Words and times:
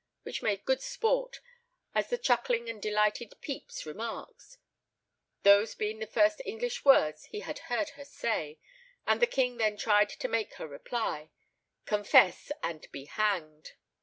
which 0.23 0.41
made 0.41 0.65
good 0.65 0.81
sport, 0.81 1.41
as 1.93 2.09
the 2.09 2.17
chuckling 2.17 2.67
and 2.67 2.81
delighted 2.81 3.35
Pepys 3.39 3.85
remarks, 3.85 4.57
those 5.43 5.75
being 5.75 5.99
the 5.99 6.07
first 6.07 6.41
English 6.43 6.83
words 6.83 7.25
he 7.25 7.41
had 7.41 7.59
heard 7.69 7.89
her 7.89 8.03
say; 8.05 8.57
and 9.05 9.21
the 9.21 9.27
king 9.27 9.57
then 9.57 9.77
tried 9.77 10.09
to 10.09 10.27
make 10.27 10.55
her 10.55 10.65
reply, 10.67 11.29
"Confess 11.85 12.51
and 12.63 12.91
be 12.91 13.05
hanged." 13.05 13.73